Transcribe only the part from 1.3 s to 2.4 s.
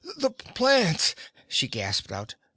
she gasped out.